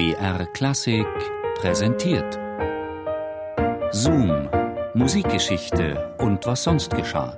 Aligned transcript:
BR 0.00 0.46
Klassik 0.54 1.06
präsentiert. 1.56 2.38
Zoom, 3.92 4.48
Musikgeschichte 4.94 6.16
und 6.16 6.46
was 6.46 6.64
sonst 6.64 6.96
geschah. 6.96 7.36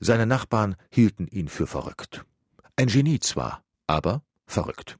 Seine 0.00 0.26
Nachbarn 0.26 0.76
hielten 0.90 1.26
ihn 1.28 1.48
für 1.48 1.66
verrückt. 1.66 2.26
Ein 2.76 2.88
Genie 2.88 3.20
zwar, 3.20 3.62
aber 3.86 4.20
verrückt. 4.46 4.98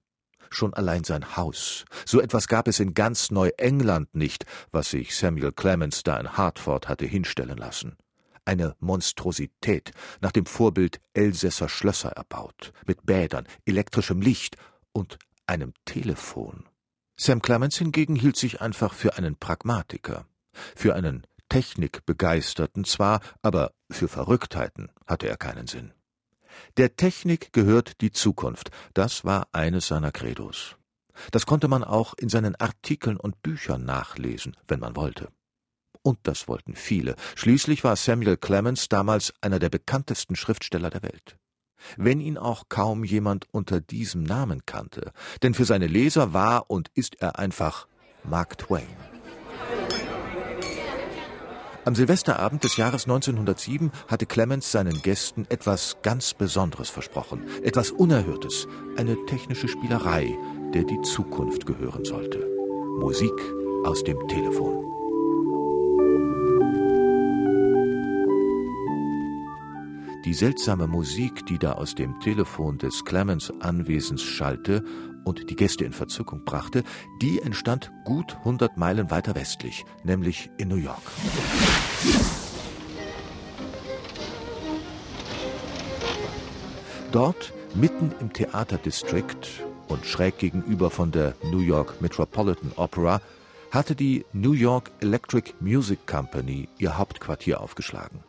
Schon 0.49 0.73
allein 0.73 1.05
sein 1.05 1.37
Haus. 1.37 1.85
So 2.07 2.23
etwas 2.23 2.49
gab 2.49 2.69
es 2.69 2.81
in 2.81 2.95
ganz 2.95 3.31
Neuengland 3.31 4.15
nicht, 4.15 4.47
was 4.73 4.89
sich 4.89 5.15
Samuel 5.15 5.53
Clemens 5.53 6.05
da 6.05 6.19
in 6.19 6.39
Hartford 6.39 6.89
hatte 6.89 7.05
hinstellen 7.05 7.59
lassen. 7.59 7.99
Eine 8.47 8.77
Monstrosität, 8.81 9.91
nach 10.23 10.33
dem 10.33 10.47
Vorbild 10.47 11.01
Elsässer 11.13 11.69
Schlösser 11.69 12.13
erbaut, 12.13 12.73
mit 12.87 13.05
Bädern, 13.05 13.47
elektrischem 13.67 14.23
Licht 14.23 14.57
und 14.93 15.19
einem 15.47 15.75
Telefon. 15.85 16.65
Sam 17.19 17.43
Clemens 17.43 17.77
hingegen 17.77 18.17
hielt 18.17 18.37
sich 18.37 18.61
einfach 18.61 18.95
für 18.95 19.19
einen 19.19 19.37
Pragmatiker, 19.37 20.27
für 20.75 20.95
einen 20.95 21.27
Technikbegeisterten 21.49 22.85
zwar, 22.85 23.21
aber 23.43 23.73
für 23.91 24.09
Verrücktheiten 24.09 24.91
hatte 25.07 25.29
er 25.29 25.37
keinen 25.37 25.67
Sinn. 25.67 25.93
Der 26.77 26.97
Technik 26.97 27.53
gehört 27.53 28.01
die 28.01 28.13
Zukunft, 28.13 28.71
das 28.95 29.25
war 29.25 29.49
eines 29.53 29.89
seiner 29.89 30.13
Credos. 30.13 30.77
Das 31.31 31.47
konnte 31.47 31.69
man 31.69 31.85
auch 31.85 32.15
in 32.15 32.29
seinen 32.29 32.55
Artikeln 32.57 33.17
und 33.17 33.43
Büchern 33.43 33.85
nachlesen, 33.85 34.57
wenn 34.69 34.81
man 34.81 34.97
wollte. 34.97 35.29
Und 36.07 36.21
das 36.23 36.47
wollten 36.47 36.77
viele. 36.77 37.17
Schließlich 37.35 37.83
war 37.83 37.97
Samuel 37.97 38.37
Clemens 38.37 38.89
damals 38.89 39.35
einer 39.41 39.59
der 39.59 39.71
bekanntesten 39.71 40.37
Schriftsteller 40.37 40.89
der 40.89 41.03
Welt. 41.03 41.37
Wenn 41.97 42.21
ihn 42.21 42.39
auch 42.39 42.69
kaum 42.69 43.03
jemand 43.03 43.47
unter 43.51 43.81
diesem 43.81 44.23
Namen 44.23 44.65
kannte, 44.67 45.11
denn 45.43 45.53
für 45.53 45.65
seine 45.65 45.89
Leser 45.89 46.33
war 46.33 46.71
und 46.71 46.93
ist 46.95 47.21
er 47.21 47.41
einfach 47.41 47.89
Mark 48.23 48.57
Twain. 48.57 48.87
Am 51.85 51.97
Silvesterabend 51.97 52.63
des 52.63 52.77
Jahres 52.77 53.07
1907 53.07 53.91
hatte 54.07 54.27
Clemens 54.27 54.71
seinen 54.71 55.03
Gästen 55.03 55.45
etwas 55.49 55.97
ganz 56.03 56.35
Besonderes 56.35 56.89
versprochen, 56.89 57.43
etwas 57.65 57.91
Unerhörtes, 57.91 58.69
eine 58.97 59.17
technische 59.27 59.67
Spielerei, 59.67 60.33
der 60.73 60.85
die 60.85 61.03
Zukunft 61.03 61.67
gehören 61.67 62.05
sollte. 62.05 62.47
Musik 63.01 63.35
aus 63.85 64.05
dem 64.05 64.29
Telefon. 64.29 64.87
Die 70.27 70.35
seltsame 70.35 70.89
Musik, 70.89 71.47
die 71.47 71.57
da 71.57 71.75
aus 71.75 71.95
dem 71.95 72.19
Telefon 72.19 72.79
des 72.79 73.05
Clemens 73.05 73.53
Anwesens 73.61 74.23
schallte 74.23 74.83
und 75.25 75.51
die 75.51 75.55
Gäste 75.55 75.85
in 75.85 75.93
Verzückung 75.93 76.45
brachte, 76.45 76.83
die 77.23 77.41
entstand 77.41 77.93
gut 78.05 78.35
100 78.39 78.77
Meilen 78.77 79.13
weiter 79.13 79.37
westlich, 79.37 79.85
nämlich 80.03 80.51
in 80.59 80.67
New 80.67 80.79
York. 80.79 81.01
Dort, 87.13 87.53
mitten 87.77 88.11
im 88.19 88.33
Theaterdistrikt 88.33 89.65
und 89.87 90.07
schräg 90.07 90.39
gegenüber 90.39 90.91
von 90.91 91.13
der 91.13 91.35
New 91.53 91.61
York 91.61 92.01
Metropolitan 92.01 92.73
Opera, 92.75 93.21
hatte 93.71 93.95
die 93.95 94.25
New 94.33 94.55
York 94.55 94.91
Electric 94.99 95.53
Music 95.61 96.05
Company 96.09 96.69
ihr 96.79 96.99
Hauptquartier 96.99 97.61
aufgeschlagen. 97.61 98.25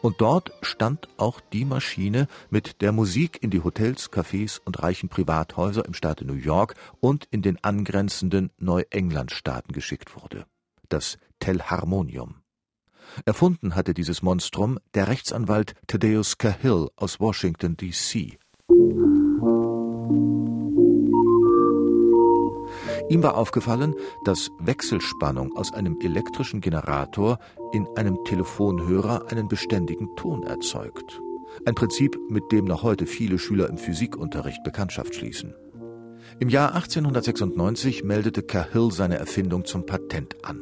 Und 0.00 0.20
dort 0.20 0.52
stand 0.62 1.08
auch 1.16 1.40
die 1.40 1.64
Maschine, 1.64 2.28
mit 2.50 2.80
der 2.82 2.92
Musik 2.92 3.42
in 3.42 3.50
die 3.50 3.62
Hotels, 3.62 4.12
Cafés 4.12 4.60
und 4.64 4.82
reichen 4.82 5.08
Privathäuser 5.08 5.84
im 5.84 5.94
Staate 5.94 6.24
New 6.24 6.34
York 6.34 6.74
und 7.00 7.26
in 7.30 7.42
den 7.42 7.62
angrenzenden 7.62 8.50
Neuenglandstaaten 8.58 9.72
geschickt 9.72 10.14
wurde. 10.14 10.46
Das 10.88 11.18
Telharmonium. 11.40 12.36
Erfunden 13.24 13.74
hatte 13.74 13.94
dieses 13.94 14.22
Monstrum 14.22 14.78
der 14.94 15.08
Rechtsanwalt 15.08 15.74
Thaddeus 15.86 16.38
Cahill 16.38 16.88
aus 16.96 17.20
Washington, 17.20 17.76
D.C. 17.76 18.38
Ihm 23.08 23.22
war 23.22 23.36
aufgefallen, 23.36 23.94
dass 24.24 24.50
Wechselspannung 24.58 25.56
aus 25.56 25.72
einem 25.72 25.98
elektrischen 26.00 26.60
Generator 26.60 27.38
in 27.72 27.86
einem 27.96 28.22
Telefonhörer 28.24 29.30
einen 29.30 29.48
beständigen 29.48 30.14
Ton 30.16 30.42
erzeugt. 30.42 31.20
Ein 31.64 31.74
Prinzip, 31.74 32.18
mit 32.28 32.52
dem 32.52 32.66
noch 32.66 32.82
heute 32.82 33.06
viele 33.06 33.38
Schüler 33.38 33.68
im 33.68 33.78
Physikunterricht 33.78 34.62
Bekanntschaft 34.62 35.14
schließen. 35.14 35.54
Im 36.38 36.50
Jahr 36.50 36.74
1896 36.74 38.04
meldete 38.04 38.42
Cahill 38.42 38.90
seine 38.92 39.18
Erfindung 39.18 39.64
zum 39.64 39.86
Patent 39.86 40.36
an. 40.44 40.60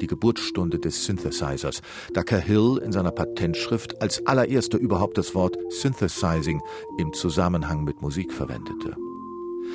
Die 0.00 0.06
Geburtsstunde 0.06 0.78
des 0.78 1.04
Synthesizers, 1.06 1.80
da 2.12 2.22
Cahill 2.22 2.78
in 2.84 2.92
seiner 2.92 3.12
Patentschrift 3.12 4.02
als 4.02 4.26
allererster 4.26 4.78
überhaupt 4.78 5.16
das 5.16 5.34
Wort 5.34 5.56
Synthesizing 5.70 6.60
im 6.98 7.12
Zusammenhang 7.14 7.84
mit 7.84 8.02
Musik 8.02 8.32
verwendete. 8.32 8.96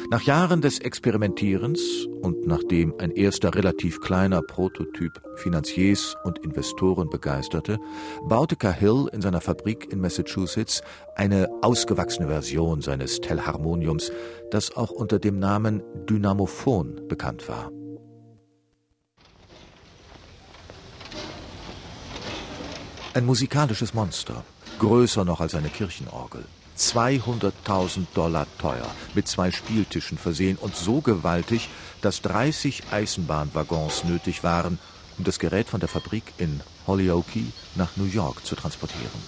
Nach 0.09 0.21
Jahren 0.23 0.61
des 0.61 0.79
Experimentierens 0.79 1.79
und 2.21 2.45
nachdem 2.45 2.93
ein 2.99 3.11
erster 3.11 3.55
relativ 3.55 4.01
kleiner 4.01 4.41
Prototyp 4.41 5.21
Finanziers 5.35 6.15
und 6.23 6.39
Investoren 6.39 7.09
begeisterte, 7.09 7.79
baute 8.27 8.55
Cahill 8.55 9.07
in 9.13 9.21
seiner 9.21 9.41
Fabrik 9.41 9.91
in 9.91 10.01
Massachusetts 10.01 10.81
eine 11.15 11.49
ausgewachsene 11.61 12.27
Version 12.27 12.81
seines 12.81 13.21
Telharmoniums, 13.21 14.11
das 14.49 14.75
auch 14.75 14.91
unter 14.91 15.19
dem 15.19 15.39
Namen 15.39 15.81
Dynamophon 16.09 17.07
bekannt 17.07 17.47
war. 17.47 17.71
Ein 23.13 23.25
musikalisches 23.25 23.93
Monster, 23.93 24.43
größer 24.79 25.25
noch 25.25 25.41
als 25.41 25.55
eine 25.55 25.69
Kirchenorgel. 25.69 26.45
200.000 26.77 28.07
Dollar 28.13 28.47
teuer, 28.57 28.89
mit 29.13 29.27
zwei 29.27 29.51
Spieltischen 29.51 30.17
versehen 30.17 30.57
und 30.57 30.75
so 30.75 31.01
gewaltig, 31.01 31.69
dass 32.01 32.21
30 32.21 32.83
Eisenbahnwaggons 32.91 34.03
nötig 34.05 34.43
waren, 34.43 34.79
um 35.17 35.23
das 35.23 35.39
Gerät 35.39 35.67
von 35.67 35.79
der 35.79 35.89
Fabrik 35.89 36.33
in 36.37 36.61
Holyoke 36.87 37.43
nach 37.75 37.95
New 37.97 38.05
York 38.05 38.45
zu 38.45 38.55
transportieren. 38.55 39.21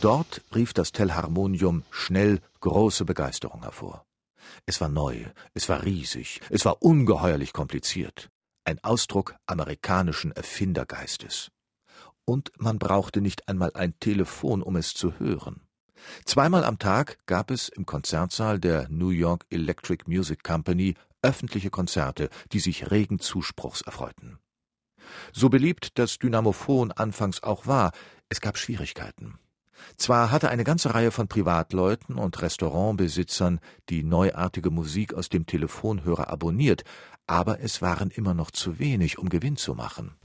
Dort 0.00 0.42
rief 0.54 0.72
das 0.72 0.92
Telharmonium 0.92 1.82
schnell 1.90 2.40
große 2.60 3.04
Begeisterung 3.04 3.62
hervor. 3.62 4.04
Es 4.66 4.80
war 4.80 4.88
neu, 4.88 5.24
es 5.54 5.68
war 5.68 5.84
riesig, 5.84 6.40
es 6.50 6.64
war 6.64 6.82
ungeheuerlich 6.82 7.52
kompliziert. 7.52 8.30
Ein 8.64 8.82
Ausdruck 8.82 9.36
amerikanischen 9.46 10.32
Erfindergeistes. 10.32 11.50
Und 12.24 12.50
man 12.58 12.78
brauchte 12.78 13.20
nicht 13.20 13.48
einmal 13.48 13.70
ein 13.74 13.98
Telefon, 14.00 14.62
um 14.62 14.76
es 14.76 14.92
zu 14.94 15.18
hören. 15.18 15.65
Zweimal 16.24 16.64
am 16.64 16.78
Tag 16.78 17.18
gab 17.26 17.50
es 17.50 17.68
im 17.68 17.86
Konzertsaal 17.86 18.58
der 18.58 18.88
New 18.88 19.10
York 19.10 19.46
Electric 19.50 20.04
Music 20.06 20.42
Company 20.42 20.94
öffentliche 21.22 21.70
Konzerte, 21.70 22.28
die 22.52 22.60
sich 22.60 22.90
regen 22.90 23.18
Zuspruchs 23.18 23.82
erfreuten. 23.82 24.38
So 25.32 25.48
beliebt 25.48 25.98
das 25.98 26.18
Dynamophon 26.18 26.92
anfangs 26.92 27.42
auch 27.42 27.66
war, 27.66 27.92
es 28.28 28.40
gab 28.40 28.58
Schwierigkeiten. 28.58 29.38
Zwar 29.96 30.30
hatte 30.30 30.48
eine 30.48 30.64
ganze 30.64 30.94
Reihe 30.94 31.10
von 31.10 31.28
Privatleuten 31.28 32.16
und 32.16 32.40
Restaurantbesitzern 32.40 33.60
die 33.88 34.02
neuartige 34.02 34.70
Musik 34.70 35.14
aus 35.14 35.28
dem 35.28 35.46
Telefonhörer 35.46 36.28
abonniert, 36.28 36.84
aber 37.26 37.60
es 37.60 37.82
waren 37.82 38.10
immer 38.10 38.34
noch 38.34 38.50
zu 38.50 38.78
wenig, 38.78 39.18
um 39.18 39.28
Gewinn 39.28 39.56
zu 39.56 39.74
machen. 39.74 40.16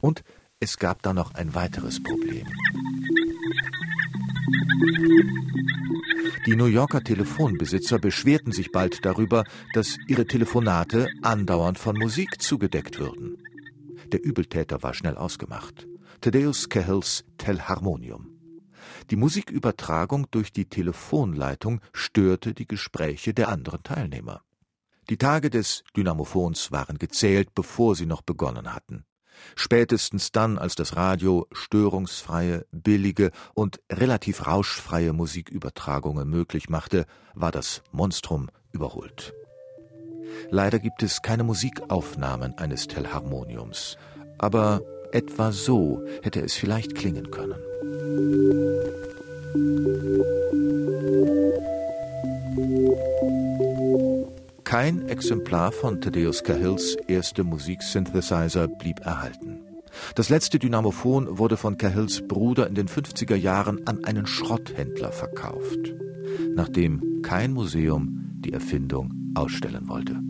Und 0.00 0.22
es 0.60 0.78
gab 0.78 1.02
da 1.02 1.12
noch 1.12 1.34
ein 1.34 1.54
weiteres 1.54 2.02
Problem. 2.02 2.46
Die 6.46 6.54
New 6.54 6.66
Yorker 6.66 7.02
Telefonbesitzer 7.02 7.98
beschwerten 7.98 8.52
sich 8.52 8.70
bald 8.70 9.04
darüber, 9.04 9.44
dass 9.74 9.98
ihre 10.06 10.26
Telefonate 10.26 11.08
andauernd 11.22 11.78
von 11.78 11.98
Musik 11.98 12.40
zugedeckt 12.40 12.98
würden. 13.00 13.38
Der 14.12 14.22
Übeltäter 14.22 14.82
war 14.82 14.94
schnell 14.94 15.16
ausgemacht. 15.16 15.88
Thaddeus 16.20 16.68
Cahills 16.68 17.24
Telharmonium. 17.38 18.30
Die 19.10 19.16
Musikübertragung 19.16 20.26
durch 20.30 20.52
die 20.52 20.66
Telefonleitung 20.66 21.80
störte 21.92 22.54
die 22.54 22.66
Gespräche 22.66 23.34
der 23.34 23.48
anderen 23.48 23.82
Teilnehmer. 23.82 24.42
Die 25.10 25.18
Tage 25.18 25.50
des 25.50 25.84
Dynamophons 25.96 26.72
waren 26.72 26.98
gezählt, 26.98 27.54
bevor 27.54 27.94
sie 27.96 28.06
noch 28.06 28.22
begonnen 28.22 28.72
hatten. 28.72 29.04
Spätestens 29.54 30.32
dann, 30.32 30.58
als 30.58 30.74
das 30.74 30.96
Radio 30.96 31.46
störungsfreie, 31.52 32.66
billige 32.72 33.30
und 33.54 33.80
relativ 33.90 34.46
rauschfreie 34.46 35.12
Musikübertragungen 35.12 36.28
möglich 36.28 36.68
machte, 36.68 37.06
war 37.34 37.52
das 37.52 37.82
Monstrum 37.92 38.48
überholt. 38.72 39.34
Leider 40.50 40.78
gibt 40.78 41.02
es 41.02 41.22
keine 41.22 41.44
Musikaufnahmen 41.44 42.58
eines 42.58 42.86
Telharmoniums, 42.88 43.96
aber 44.38 44.80
etwa 45.12 45.52
so 45.52 46.02
hätte 46.22 46.40
es 46.40 46.54
vielleicht 46.54 46.94
klingen 46.94 47.30
können. 47.30 48.65
Kein 54.78 55.08
Exemplar 55.08 55.72
von 55.72 56.02
Thaddeus 56.02 56.44
Cahills 56.44 56.96
erste 57.08 57.44
Musiksynthesizer 57.44 58.68
blieb 58.68 59.00
erhalten. 59.00 59.60
Das 60.16 60.28
letzte 60.28 60.58
Dynamophon 60.58 61.38
wurde 61.38 61.56
von 61.56 61.78
Cahills 61.78 62.28
Bruder 62.28 62.66
in 62.66 62.74
den 62.74 62.86
50er 62.86 63.36
Jahren 63.36 63.86
an 63.86 64.04
einen 64.04 64.26
Schrotthändler 64.26 65.12
verkauft, 65.12 65.94
nachdem 66.54 67.22
kein 67.22 67.54
Museum 67.54 68.34
die 68.44 68.52
Erfindung 68.52 69.32
ausstellen 69.34 69.88
wollte. 69.88 70.20